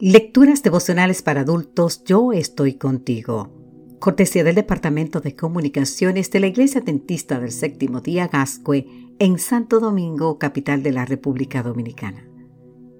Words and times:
Lecturas 0.00 0.62
devocionales 0.62 1.22
para 1.22 1.40
adultos, 1.40 2.04
yo 2.04 2.32
estoy 2.32 2.74
contigo. 2.74 3.50
Cortesía 3.98 4.44
del 4.44 4.54
Departamento 4.54 5.18
de 5.18 5.34
Comunicaciones 5.34 6.30
de 6.30 6.38
la 6.38 6.46
Iglesia 6.46 6.80
Dentista 6.80 7.40
del 7.40 7.50
Séptimo 7.50 8.00
Día 8.00 8.28
Gascue 8.28 8.86
en 9.18 9.40
Santo 9.40 9.80
Domingo, 9.80 10.38
capital 10.38 10.84
de 10.84 10.92
la 10.92 11.04
República 11.04 11.64
Dominicana. 11.64 12.28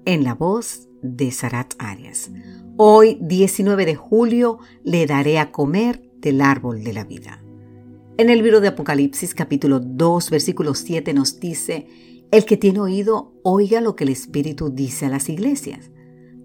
En 0.03 0.25
la 0.25 0.33
voz 0.35 0.89
de 1.01 1.31
Sarat 1.31 1.73
Arias. 1.77 2.31
Hoy, 2.75 3.17
19 3.21 3.85
de 3.85 3.95
julio, 3.95 4.59
le 4.83 5.05
daré 5.05 5.39
a 5.39 5.53
comer 5.53 6.01
del 6.17 6.41
árbol 6.41 6.83
de 6.83 6.91
la 6.91 7.05
vida. 7.05 7.41
En 8.17 8.29
el 8.29 8.43
libro 8.43 8.59
de 8.59 8.67
Apocalipsis 8.67 9.33
capítulo 9.33 9.79
2 9.79 10.29
versículo 10.31 10.75
7 10.75 11.13
nos 11.13 11.39
dice, 11.39 11.87
el 12.31 12.43
que 12.43 12.57
tiene 12.57 12.81
oído, 12.81 13.31
oiga 13.43 13.79
lo 13.79 13.95
que 13.95 14.03
el 14.03 14.09
Espíritu 14.09 14.69
dice 14.69 15.05
a 15.05 15.09
las 15.09 15.29
iglesias. 15.29 15.91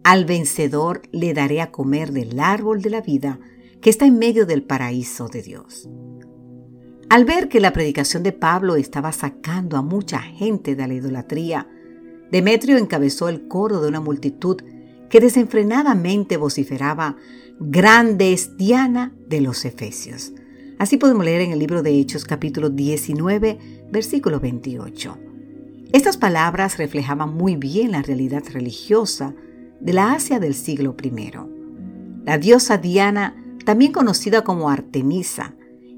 Al 0.05 0.27
vencedor 0.27 1.01
le 1.13 1.33
daré 1.33 1.63
a 1.63 1.71
comer 1.71 2.13
del 2.13 2.39
árbol 2.39 2.83
de 2.83 2.91
la 2.91 3.01
vida 3.01 3.41
que 3.81 3.89
está 3.89 4.05
en 4.05 4.19
medio 4.19 4.45
del 4.45 4.63
paraíso 4.63 5.29
de 5.29 5.41
Dios. 5.41 5.89
Al 7.09 7.25
ver 7.25 7.49
que 7.49 7.59
la 7.59 7.73
predicación 7.73 8.23
de 8.23 8.33
Pablo 8.33 8.77
estaba 8.77 9.13
sacando 9.13 9.79
a 9.79 9.83
mucha 9.83 10.19
gente 10.19 10.77
de 10.77 10.87
la 10.87 10.93
idolatría, 10.93 11.67
Demetrio 12.31 12.77
encabezó 12.77 13.31
el 13.31 13.49
coro 13.49 13.81
de 13.81 13.89
una 13.89 14.01
multitud 14.01 14.59
que 15.09 15.21
desenfrenadamente 15.21 16.37
vociferaba, 16.37 17.17
Grande 17.59 18.35
es 18.35 18.59
Diana 18.59 19.15
de 19.27 19.41
los 19.41 19.65
Efesios. 19.65 20.33
Así 20.79 20.99
podemos 20.99 21.25
leer 21.25 21.41
en 21.41 21.53
el 21.53 21.61
libro 21.61 21.83
de 21.83 21.99
Hechos 21.99 22.27
capítulo 22.27 22.69
19, 22.69 23.87
versículo 23.91 24.39
28. 24.39 25.17
Estas 25.93 26.19
palabras 26.19 26.77
reflejaban 26.77 27.33
muy 27.33 27.57
bien 27.57 27.93
la 27.93 28.03
realidad 28.03 28.43
religiosa 28.53 29.35
de 29.85 29.93
la 29.93 30.13
Asia 30.13 30.41
del 30.41 30.55
siglo 30.55 30.97
I. 31.03 31.33
La 32.25 32.39
diosa 32.39 32.79
Diana, 32.79 33.37
también 33.67 33.93
conocida 33.93 34.43
como 34.43 34.71
Artemisa, 34.71 35.55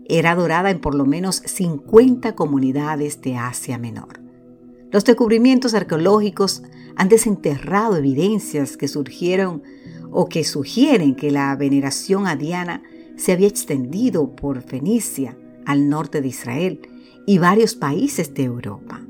era 0.08 0.32
adorada 0.32 0.70
en 0.70 0.80
por 0.80 0.96
lo 0.96 1.06
menos 1.06 1.36
50 1.44 2.34
comunidades 2.34 3.20
de 3.22 3.36
Asia 3.36 3.78
Menor. 3.78 4.20
Los 4.90 5.04
descubrimientos 5.04 5.74
arqueológicos 5.74 6.64
han 6.96 7.08
desenterrado 7.08 7.96
evidencias 7.96 8.76
que 8.76 8.88
surgieron 8.88 9.62
o 10.10 10.28
que 10.28 10.42
sugieren 10.42 11.14
que 11.14 11.30
la 11.30 11.54
veneración 11.54 12.26
a 12.26 12.34
Diana 12.34 12.82
se 13.16 13.32
había 13.32 13.48
extendido 13.48 14.34
por 14.34 14.62
Fenicia, 14.62 15.36
al 15.64 15.88
norte 15.88 16.20
de 16.20 16.28
Israel 16.28 16.80
y 17.26 17.38
varios 17.38 17.74
países 17.74 18.34
de 18.34 18.44
Europa. 18.44 19.00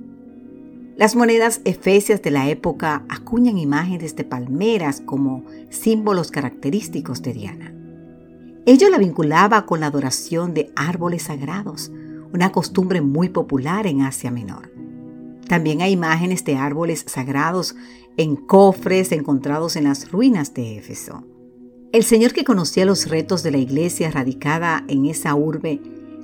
Las 0.96 1.14
monedas 1.14 1.60
efesias 1.66 2.22
de 2.22 2.30
la 2.30 2.48
época 2.48 3.04
acuñan 3.10 3.58
imágenes 3.58 4.16
de 4.16 4.24
palmeras 4.24 5.02
como 5.04 5.44
símbolos 5.68 6.30
característicos 6.30 7.20
de 7.20 7.34
Diana. 7.34 7.74
Ello 8.64 8.88
la 8.88 8.96
vinculaba 8.96 9.66
con 9.66 9.80
la 9.80 9.88
adoración 9.88 10.54
de 10.54 10.72
árboles 10.74 11.24
sagrados, 11.24 11.92
una 12.32 12.50
costumbre 12.50 13.02
muy 13.02 13.28
popular 13.28 13.86
en 13.86 14.00
Asia 14.00 14.30
Menor. 14.30 14.72
También 15.46 15.82
hay 15.82 15.92
imágenes 15.92 16.46
de 16.46 16.56
árboles 16.56 17.04
sagrados 17.06 17.76
en 18.16 18.34
cofres 18.34 19.12
encontrados 19.12 19.76
en 19.76 19.84
las 19.84 20.10
ruinas 20.10 20.54
de 20.54 20.78
Éfeso. 20.78 21.24
El 21.92 22.04
Señor 22.04 22.32
que 22.32 22.44
conocía 22.44 22.86
los 22.86 23.06
retos 23.10 23.42
de 23.42 23.50
la 23.50 23.58
iglesia 23.58 24.10
radicada 24.10 24.82
en 24.88 25.04
esa 25.04 25.34
urbe, 25.34 25.78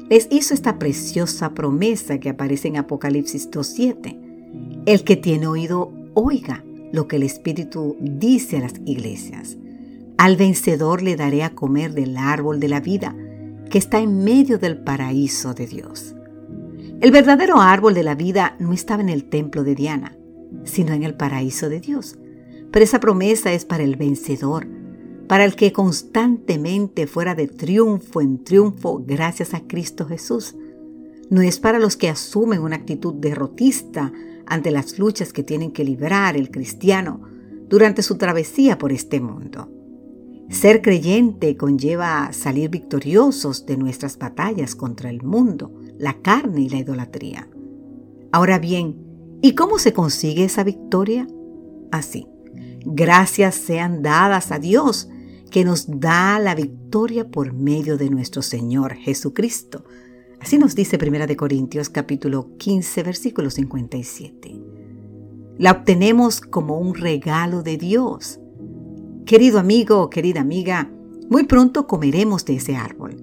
les 0.09 0.29
hizo 0.31 0.55
esta 0.55 0.79
preciosa 0.79 1.53
promesa 1.53 2.19
que 2.21 2.31
aparece 2.31 2.69
en 2.69 2.79
Apocalipsis 2.79 3.51
2.7 3.51 4.32
el 4.87 5.05
que 5.05 5.17
tiene 5.17 5.47
oído, 5.47 5.93
oiga 6.15 6.65
lo 6.93 7.09
que 7.09 7.17
el 7.17 7.23
Espíritu 7.23 7.97
dice 8.01 8.59
a 8.59 8.61
las 8.61 8.75
iglesias. 8.85 9.57
Al 10.19 10.37
vencedor 10.37 11.03
le 11.03 11.17
daré 11.17 11.43
a 11.43 11.55
comer 11.55 11.95
del 11.95 12.17
árbol 12.17 12.61
de 12.61 12.69
la 12.69 12.81
vida 12.81 13.17
que 13.71 13.79
está 13.79 14.01
en 14.01 14.23
medio 14.23 14.59
del 14.59 14.79
paraíso 14.79 15.55
de 15.55 15.67
Dios. 15.67 16.15
El 17.01 17.11
verdadero 17.11 17.61
árbol 17.61 17.95
de 17.95 18.03
la 18.03 18.15
vida 18.15 18.55
no 18.59 18.73
estaba 18.73 19.03
en 19.03 19.09
el 19.09 19.25
templo 19.25 19.65
de 19.65 19.75
Diana, 19.75 20.17
sino 20.65 20.93
en 20.93 21.03
el 21.03 21.15
paraíso 21.15 21.69
de 21.69 21.81
Dios. 21.81 22.19
Pero 22.71 22.85
esa 22.85 23.01
promesa 23.01 23.53
es 23.53 23.65
para 23.65 23.83
el 23.83 23.97
vencedor, 23.97 24.67
para 25.27 25.45
el 25.45 25.57
que 25.57 25.73
constantemente 25.73 27.07
fuera 27.07 27.35
de 27.35 27.49
triunfo 27.49 28.21
en 28.21 28.45
triunfo 28.45 29.03
gracias 29.07 29.55
a 29.55 29.61
Cristo 29.61 30.07
Jesús. 30.07 30.55
No 31.31 31.41
es 31.41 31.59
para 31.59 31.79
los 31.79 31.97
que 31.97 32.09
asumen 32.11 32.61
una 32.61 32.77
actitud 32.77 33.15
derrotista 33.15 34.13
ante 34.53 34.71
las 34.71 34.99
luchas 34.99 35.33
que 35.33 35.43
tienen 35.43 35.71
que 35.71 35.83
librar 35.83 36.37
el 36.37 36.51
cristiano 36.51 37.23
durante 37.71 38.03
su 38.03 38.19
travesía 38.19 38.77
por 38.77 38.93
este 38.93 39.19
mundo. 39.19 39.71
Ser 40.51 40.83
creyente 40.83 41.57
conlleva 41.57 42.35
salir 42.35 42.69
victoriosos 42.69 43.65
de 43.65 43.79
nuestras 43.79 44.19
batallas 44.19 44.75
contra 44.75 45.09
el 45.09 45.23
mundo, 45.23 45.73
la 45.97 46.21
carne 46.21 46.61
y 46.61 46.69
la 46.69 46.81
idolatría. 46.81 47.49
Ahora 48.31 48.59
bien, 48.59 49.39
¿y 49.41 49.55
cómo 49.55 49.79
se 49.79 49.95
consigue 49.95 50.45
esa 50.45 50.65
victoria? 50.65 51.27
Así, 51.91 52.27
gracias 52.85 53.55
sean 53.55 54.03
dadas 54.03 54.53
a 54.53 54.59
Dios 54.59 55.09
que 55.51 55.65
nos 55.65 55.87
da 55.99 56.39
la 56.39 56.55
victoria 56.55 57.31
por 57.31 57.55
medio 57.55 57.97
de 57.97 58.11
nuestro 58.11 58.43
Señor 58.43 58.97
Jesucristo, 58.97 59.83
Así 60.43 60.59
nos 60.59 60.75
dice 60.75 60.99
1 61.01 61.37
Corintios 61.37 61.89
capítulo 61.89 62.57
15 62.59 63.05
versículo 63.05 63.49
57. 63.49 64.42
La 65.63 65.71
obtenemos 65.71 66.41
como 66.41 66.81
un 66.81 66.97
regalo 66.97 67.63
de 67.63 67.77
Dios. 67.77 68.41
Querido 69.25 69.61
amigo 69.61 70.11
querida 70.11 70.41
amiga, 70.41 70.91
muy 71.31 71.45
pronto 71.45 71.87
comeremos 71.87 72.45
de 72.45 72.57
ese 72.57 72.75
árbol, 72.75 73.15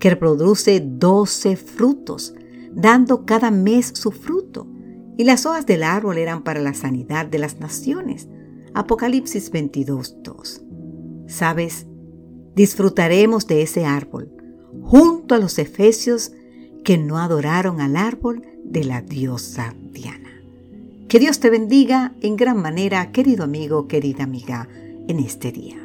que 0.00 0.16
produce 0.16 0.80
12 0.80 1.56
frutos, 1.56 2.34
dando 2.72 3.26
cada 3.26 3.50
mes 3.50 3.92
su 3.94 4.12
fruto. 4.12 4.66
Y 5.18 5.24
las 5.24 5.44
hojas 5.44 5.66
del 5.66 5.82
árbol 5.82 6.16
eran 6.16 6.42
para 6.42 6.62
la 6.62 6.72
sanidad 6.72 7.26
de 7.26 7.38
las 7.38 7.60
naciones. 7.60 8.28
Apocalipsis 8.72 9.50
22, 9.50 10.22
2. 10.22 10.64
¿Sabes? 11.26 11.86
Disfrutaremos 12.54 13.46
de 13.46 13.60
ese 13.60 13.84
árbol, 13.84 14.32
junto 14.80 15.34
a 15.34 15.38
los 15.38 15.58
efesios 15.58 16.32
que 16.82 16.96
no 16.96 17.18
adoraron 17.18 17.82
al 17.82 17.96
árbol 17.96 18.40
de 18.64 18.84
la 18.84 19.02
diosa 19.02 19.74
Diana. 19.92 20.23
Que 21.14 21.20
Dios 21.20 21.38
te 21.38 21.48
bendiga 21.48 22.12
en 22.22 22.34
gran 22.34 22.60
manera, 22.60 23.12
querido 23.12 23.44
amigo, 23.44 23.86
querida 23.86 24.24
amiga, 24.24 24.68
en 25.06 25.20
este 25.20 25.52
día. 25.52 25.83